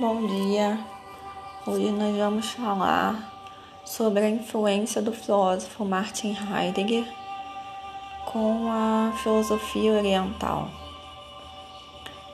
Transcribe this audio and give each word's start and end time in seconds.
Bom 0.00 0.26
dia. 0.26 0.82
Hoje 1.66 1.90
nós 1.90 2.16
vamos 2.16 2.48
falar 2.52 3.30
sobre 3.84 4.24
a 4.24 4.30
influência 4.30 5.02
do 5.02 5.12
filósofo 5.12 5.84
Martin 5.84 6.34
Heidegger 6.34 7.04
com 8.24 8.70
a 8.72 9.12
filosofia 9.18 9.92
oriental. 9.92 10.70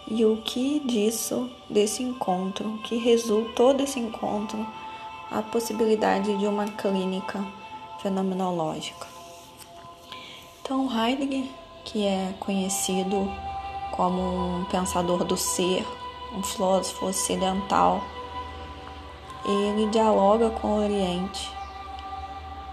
E 0.07 0.25
o 0.25 0.37
que 0.43 0.79
disso, 0.79 1.51
desse 1.69 2.05
encontro, 2.05 2.79
que 2.85 2.99
resultou 2.99 3.75
desse 3.75 3.99
encontro, 3.99 4.65
a 5.29 5.43
possibilidade 5.43 6.39
de 6.39 6.47
uma 6.47 6.67
clínica 6.69 7.45
fenomenológica. 8.01 9.09
Então, 10.63 10.89
Heidegger, 10.89 11.47
que 11.85 12.07
é 12.07 12.33
conhecido 12.39 13.29
como 13.91 14.61
um 14.61 14.65
pensador 14.67 15.25
do 15.25 15.37
ser, 15.37 15.85
um 16.35 16.43
filósofo 16.43 17.07
ocidental, 17.07 18.03
ele 19.45 19.89
dialoga 19.91 20.51
com 20.51 20.69
o 20.69 20.83
Oriente. 20.83 21.51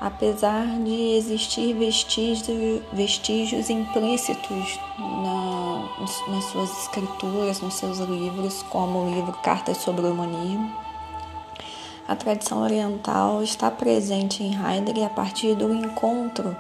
Apesar 0.01 0.65
de 0.83 1.15
existir 1.15 1.73
vestígios, 1.73 2.81
vestígios 2.91 3.69
implícitos 3.69 4.79
na, 4.99 5.89
nas 6.27 6.43
suas 6.45 6.77
escrituras, 6.83 7.61
nos 7.61 7.75
seus 7.75 7.99
livros, 7.99 8.63
como 8.63 9.03
o 9.03 9.09
livro 9.09 9.31
Cartas 9.43 9.77
sobre 9.77 10.05
o 10.05 10.11
Humanismo, 10.11 10.75
a 12.05 12.17
tradição 12.17 12.63
oriental 12.63 13.41
está 13.41 13.71
presente 13.71 14.43
em 14.43 14.53
Heidegger 14.53 15.05
a 15.05 15.09
partir 15.09 15.55
do 15.55 15.73
encontro 15.73 16.53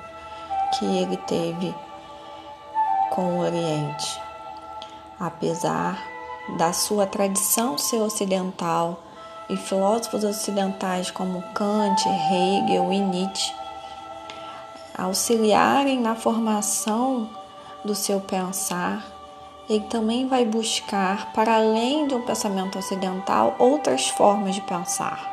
que 0.79 0.85
ele 0.85 1.17
teve 1.17 1.75
com 3.09 3.39
o 3.39 3.39
Oriente. 3.41 4.21
Apesar 5.19 6.12
da 6.57 6.73
sua 6.73 7.05
tradição 7.05 7.77
ser 7.77 8.01
ocidental 8.01 9.03
e 9.49 9.57
filósofos 9.57 10.23
ocidentais 10.23 11.11
como 11.11 11.41
Kant, 11.53 12.03
Hegel 12.07 12.91
e 12.91 12.99
Nietzsche 12.99 13.63
auxiliarem 14.97 15.99
na 15.99 16.15
formação 16.15 17.29
do 17.83 17.95
seu 17.95 18.19
pensar, 18.21 19.03
ele 19.69 19.85
também 19.85 20.27
vai 20.27 20.45
buscar, 20.45 21.31
para 21.33 21.55
além 21.55 22.07
de 22.07 22.13
um 22.13 22.21
pensamento 22.21 22.77
ocidental, 22.77 23.55
outras 23.57 24.07
formas 24.09 24.55
de 24.55 24.61
pensar. 24.61 25.31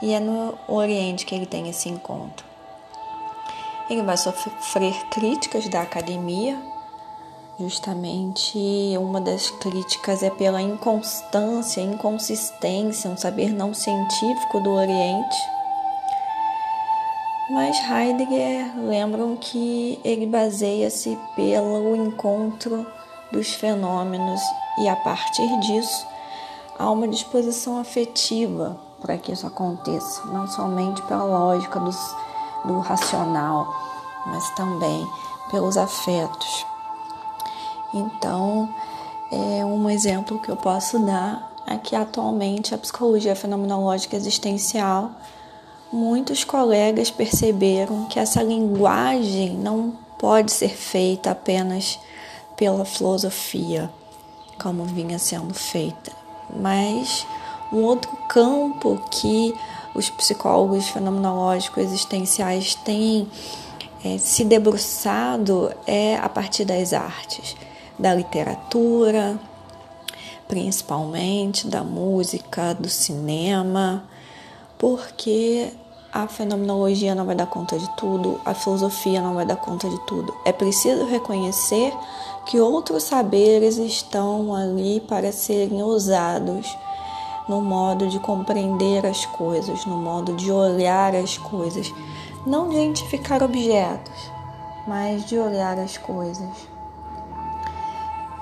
E 0.00 0.12
é 0.14 0.20
no 0.20 0.54
Oriente 0.66 1.26
que 1.26 1.34
ele 1.34 1.46
tem 1.46 1.68
esse 1.68 1.88
encontro. 1.88 2.46
Ele 3.88 4.02
vai 4.02 4.16
sofrer 4.16 4.94
críticas 5.10 5.68
da 5.68 5.82
academia, 5.82 6.56
Justamente 7.60 8.96
uma 8.98 9.20
das 9.20 9.50
críticas 9.50 10.22
é 10.22 10.30
pela 10.30 10.62
inconstância, 10.62 11.82
inconsistência, 11.82 13.10
um 13.10 13.18
saber 13.18 13.52
não 13.52 13.74
científico 13.74 14.60
do 14.60 14.70
Oriente. 14.70 15.36
Mas 17.50 17.76
Heidegger 17.86 18.74
lembram 18.78 19.36
que 19.36 20.00
ele 20.02 20.24
baseia-se 20.24 21.18
pelo 21.36 21.94
encontro 21.94 22.86
dos 23.30 23.52
fenômenos 23.52 24.40
e 24.78 24.88
a 24.88 24.96
partir 24.96 25.60
disso 25.60 26.06
há 26.78 26.90
uma 26.90 27.06
disposição 27.06 27.78
afetiva 27.78 28.80
para 29.02 29.18
que 29.18 29.32
isso 29.32 29.46
aconteça, 29.46 30.24
não 30.28 30.48
somente 30.48 31.02
pela 31.02 31.24
lógica 31.24 31.78
dos, 31.78 32.16
do 32.64 32.78
racional, 32.80 33.66
mas 34.24 34.48
também 34.54 35.06
pelos 35.50 35.76
afetos. 35.76 36.70
Então, 37.92 38.68
é 39.30 39.64
um 39.64 39.88
exemplo 39.88 40.38
que 40.40 40.50
eu 40.50 40.56
posso 40.56 40.98
dar 40.98 41.50
é 41.70 41.76
que 41.76 41.94
atualmente 41.94 42.74
a 42.74 42.78
psicologia 42.78 43.36
fenomenológica 43.36 44.16
existencial, 44.16 45.12
muitos 45.92 46.42
colegas 46.42 47.12
perceberam 47.12 48.06
que 48.06 48.18
essa 48.18 48.42
linguagem 48.42 49.50
não 49.50 49.96
pode 50.18 50.52
ser 50.52 50.70
feita 50.70 51.30
apenas 51.30 51.98
pela 52.56 52.84
filosofia, 52.84 53.88
como 54.60 54.84
vinha 54.84 55.18
sendo 55.18 55.54
feita, 55.54 56.10
mas 56.56 57.24
um 57.72 57.84
outro 57.84 58.10
campo 58.28 59.00
que 59.08 59.54
os 59.94 60.10
psicólogos 60.10 60.88
fenomenológicos 60.88 61.84
existenciais 61.84 62.74
têm 62.74 63.28
é, 64.04 64.18
se 64.18 64.44
debruçado 64.44 65.72
é 65.86 66.16
a 66.16 66.28
partir 66.28 66.64
das 66.64 66.92
artes 66.92 67.54
da 68.00 68.14
literatura, 68.14 69.38
principalmente 70.48 71.68
da 71.68 71.84
música, 71.84 72.74
do 72.74 72.88
cinema, 72.88 74.02
porque 74.78 75.72
a 76.12 76.26
fenomenologia 76.26 77.14
não 77.14 77.24
vai 77.24 77.36
dar 77.36 77.46
conta 77.46 77.78
de 77.78 77.88
tudo, 77.96 78.40
a 78.44 78.52
filosofia 78.52 79.20
não 79.20 79.34
vai 79.34 79.46
dar 79.46 79.56
conta 79.56 79.88
de 79.88 79.98
tudo. 80.06 80.34
É 80.44 80.52
preciso 80.52 81.04
reconhecer 81.04 81.92
que 82.46 82.58
outros 82.58 83.04
saberes 83.04 83.76
estão 83.76 84.52
ali 84.54 85.00
para 85.00 85.30
serem 85.30 85.82
usados 85.82 86.76
no 87.48 87.60
modo 87.60 88.08
de 88.08 88.18
compreender 88.18 89.06
as 89.06 89.24
coisas, 89.26 89.84
no 89.84 89.96
modo 89.96 90.34
de 90.34 90.50
olhar 90.50 91.14
as 91.14 91.38
coisas, 91.38 91.92
não 92.46 92.68
de 92.68 92.76
identificar 92.76 93.42
objetos, 93.42 94.30
mas 94.86 95.24
de 95.26 95.38
olhar 95.38 95.78
as 95.78 95.96
coisas 95.96 96.48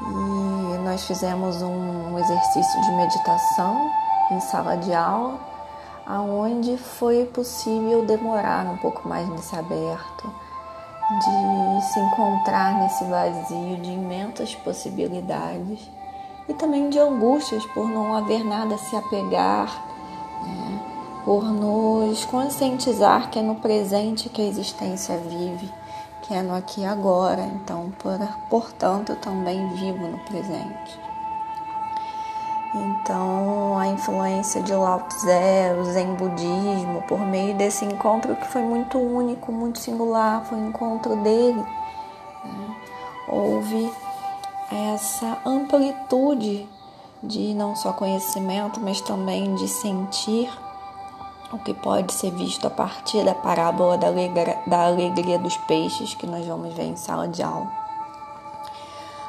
e 0.00 0.78
nós 0.78 1.04
fizemos 1.04 1.60
um 1.62 2.18
exercício 2.18 2.80
de 2.82 2.92
meditação 2.92 3.90
em 4.30 4.40
sala 4.40 4.76
de 4.76 4.92
aula, 4.94 5.38
aonde 6.06 6.76
foi 6.76 7.24
possível 7.26 8.04
demorar 8.04 8.66
um 8.66 8.76
pouco 8.78 9.08
mais 9.08 9.28
nesse 9.28 9.54
aberto, 9.56 10.32
de 11.10 11.84
se 11.92 12.00
encontrar 12.00 12.74
nesse 12.80 13.04
vazio 13.04 13.76
de 13.78 13.90
imensas 13.90 14.54
possibilidades 14.56 15.90
e 16.48 16.54
também 16.54 16.90
de 16.90 16.98
angústias 16.98 17.64
por 17.66 17.88
não 17.88 18.14
haver 18.14 18.44
nada 18.44 18.74
a 18.74 18.78
se 18.78 18.94
apegar, 18.94 19.84
né? 20.42 20.80
por 21.24 21.44
nos 21.44 22.24
conscientizar 22.26 23.30
que 23.30 23.38
é 23.38 23.42
no 23.42 23.56
presente 23.56 24.28
que 24.28 24.42
a 24.42 24.46
existência 24.46 25.16
vive 25.18 25.77
que 26.28 26.34
é 26.34 26.42
no 26.42 26.54
aqui 26.54 26.82
e 26.82 26.84
agora, 26.84 27.40
então, 27.40 27.90
por, 27.98 28.18
portanto, 28.50 29.16
também 29.16 29.66
vivo 29.70 30.06
no 30.06 30.18
presente. 30.18 31.00
Então, 32.74 33.78
a 33.78 33.88
influência 33.88 34.60
de 34.62 34.74
Lao 34.74 35.00
Tse, 35.08 35.80
o 35.80 35.84
Zen 35.86 36.14
Budismo, 36.16 37.00
por 37.08 37.18
meio 37.20 37.56
desse 37.56 37.86
encontro 37.86 38.36
que 38.36 38.46
foi 38.46 38.60
muito 38.60 38.98
único, 38.98 39.50
muito 39.50 39.78
singular, 39.78 40.44
foi 40.44 40.58
o 40.58 40.68
encontro 40.68 41.16
dele. 41.16 41.64
Né? 42.44 42.76
Houve 43.26 43.90
essa 44.70 45.38
amplitude 45.46 46.68
de 47.22 47.54
não 47.54 47.74
só 47.74 47.94
conhecimento, 47.94 48.78
mas 48.80 49.00
também 49.00 49.54
de 49.54 49.66
sentir 49.66 50.50
o 51.52 51.58
que 51.58 51.72
pode 51.72 52.12
ser 52.12 52.30
visto 52.30 52.66
a 52.66 52.70
partir 52.70 53.24
da 53.24 53.34
parábola 53.34 53.96
da 53.96 54.08
alegria, 54.08 54.58
da 54.66 54.86
alegria 54.86 55.38
dos 55.38 55.56
peixes 55.56 56.14
que 56.14 56.26
nós 56.26 56.46
vamos 56.46 56.74
ver 56.74 56.84
em 56.84 56.96
sala 56.96 57.26
de 57.26 57.42
aula, 57.42 57.70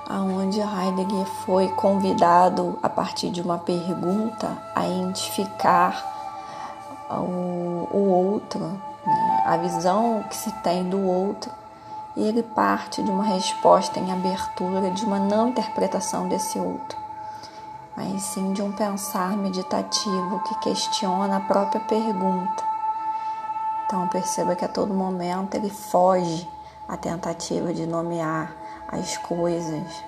aonde 0.08 0.60
Heidegger 0.60 1.26
foi 1.46 1.70
convidado 1.70 2.78
a 2.84 2.90
partir 2.90 3.30
de 3.30 3.42
uma 3.42 3.58
pergunta 3.58 4.58
a 4.76 4.88
identificar 4.88 6.04
o, 7.10 7.88
o 7.92 8.10
outro, 8.10 8.60
né? 8.60 9.44
a 9.46 9.58
visão 9.58 10.24
que 10.30 10.36
se 10.36 10.52
tem 10.62 10.90
do 10.90 11.02
outro, 11.02 11.52
e 12.18 12.28
ele 12.28 12.44
parte 12.44 13.02
de 13.02 13.10
uma 13.10 13.24
resposta 13.24 14.00
em 14.00 14.12
abertura, 14.12 14.92
de 14.92 15.06
uma 15.06 15.20
não 15.20 15.50
interpretação 15.50 16.28
desse 16.28 16.60
outro 16.60 17.09
mas 17.96 18.22
sim 18.24 18.54
de 18.54 18.62
um 18.62 18.72
pensar 18.72 19.36
meditativo 19.36 20.40
que 20.44 20.56
questiona 20.60 21.38
a 21.38 21.42
própria 21.42 21.82
pergunta. 21.82 22.64
Então 23.86 24.08
perceba 24.08 24.56
que 24.56 24.66
a 24.66 24.70
todo 24.70 24.94
momento 24.94 25.56
ele 25.56 25.70
foge 25.70 26.48
à 26.88 26.96
tentativa 26.96 27.74
de 27.74 27.86
nomear 27.86 28.54
as 28.88 29.18
coisas. 29.18 30.04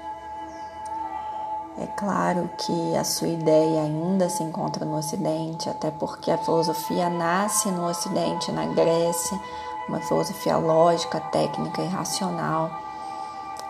É 1.78 1.88
claro 1.88 2.50
que 2.58 2.96
a 2.96 3.04
sua 3.04 3.30
ideia 3.30 3.82
ainda 3.82 4.30
se 4.30 4.44
encontra 4.44 4.86
no 4.86 4.98
Ocidente, 4.98 5.70
até 5.70 5.90
porque 5.90 6.30
a 6.30 6.38
filosofia 6.38 7.10
nasce 7.10 7.70
no 7.70 7.88
Ocidente, 7.88 8.52
na 8.52 8.66
Grécia, 8.68 9.40
uma 9.88 10.00
filosofia 10.02 10.58
lógica, 10.58 11.20
técnica 11.20 11.82
e 11.82 11.88
racional 11.88 12.91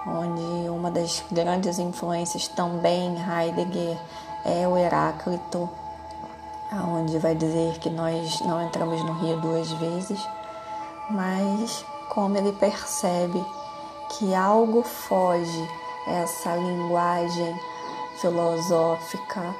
onde 0.05 0.69
uma 0.69 0.89
das 0.89 1.23
grandes 1.31 1.77
influências 1.79 2.47
também 2.47 3.15
Heidegger 3.17 3.97
é 4.45 4.67
o 4.67 4.77
Heráclito, 4.77 5.69
onde 6.87 7.19
vai 7.19 7.35
dizer 7.35 7.77
que 7.79 7.89
nós 7.89 8.39
não 8.41 8.61
entramos 8.61 9.03
no 9.03 9.13
rio 9.13 9.39
duas 9.39 9.71
vezes, 9.73 10.19
mas 11.09 11.85
como 12.09 12.37
ele 12.37 12.53
percebe 12.53 13.43
que 14.09 14.33
algo 14.33 14.83
foge 14.83 15.69
essa 16.07 16.55
linguagem 16.55 17.59
filosófica 18.19 19.55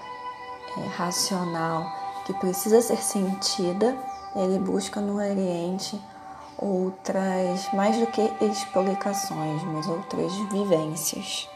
é, 0.77 0.87
racional 0.95 1.85
que 2.25 2.33
precisa 2.33 2.81
ser 2.81 2.97
sentida, 2.97 3.97
ele 4.35 4.59
busca 4.59 5.01
no 5.01 5.17
Oriente 5.17 5.99
outras, 6.61 7.67
mais 7.73 7.97
do 7.97 8.07
que 8.07 8.21
explicações, 8.45 9.63
mas 9.63 9.87
outras 9.87 10.31
vivências. 10.51 11.50